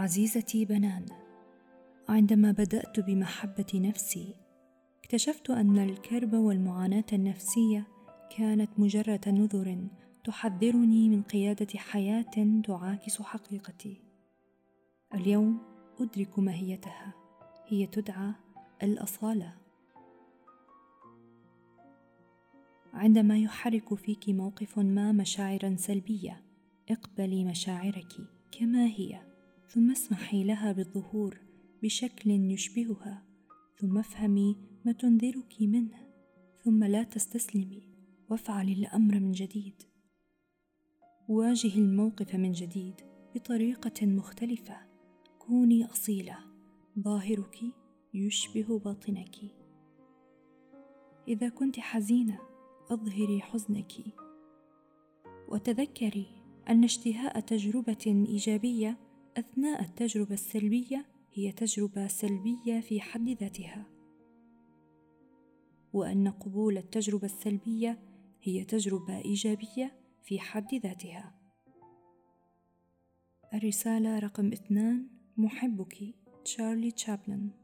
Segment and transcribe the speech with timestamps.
[0.00, 1.06] عزيزتي بنان
[2.08, 4.34] عندما بدأت بمحبة نفسي
[4.98, 7.86] اكتشفت أن الكرب والمعاناة النفسية
[8.36, 9.88] كانت مجرد نذر
[10.24, 14.02] تحذرني من قيادة حياة تعاكس حقيقتي.
[15.14, 15.58] اليوم
[16.00, 17.14] أدرك ماهيتها
[17.66, 18.32] هي تدعى
[18.82, 19.54] الأصالة.
[22.92, 26.44] عندما يحرك فيك موقف ما مشاعرا سلبية
[26.90, 28.12] اقبلي مشاعرك
[28.52, 29.29] كما هي.
[29.74, 31.40] ثم اسمحي لها بالظهور
[31.82, 33.22] بشكل يشبهها
[33.78, 36.08] ثم افهمي ما تنذرك منه
[36.64, 37.82] ثم لا تستسلمي
[38.30, 39.82] وافعلي الأمر من جديد.
[41.28, 42.94] واجهي الموقف من جديد
[43.34, 44.76] بطريقة مختلفة.
[45.38, 46.38] كوني أصيلة
[46.98, 47.58] ظاهرك
[48.14, 49.36] يشبه باطنك.
[51.28, 52.38] إذا كنت حزينة
[52.90, 53.92] أظهري حزنك.
[55.48, 56.26] وتذكري
[56.68, 63.86] أن اشتهاء تجربة إيجابية أثناء التجربة السلبية هي تجربة سلبية في حد ذاتها.
[65.92, 67.98] وأن قبول التجربة السلبية
[68.42, 71.34] هي تجربة إيجابية في حد ذاتها.
[73.54, 75.06] الرسالة رقم اثنان
[75.36, 77.59] محبك تشارلي تشابلن.